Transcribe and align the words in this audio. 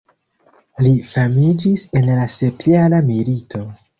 Li 0.85 0.93
famiĝis 1.09 1.85
en 2.01 2.09
la 2.21 2.25
sepjara 2.37 3.05
milito. 3.13 3.63